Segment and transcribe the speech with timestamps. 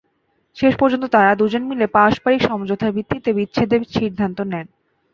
[0.57, 4.67] শেষ পর্যন্ত তাঁরা দুজন মিলে পারস্পরিক সমঝোতার ভিত্তিতে বিচ্ছেদের সিদ্ধান্ত নেন।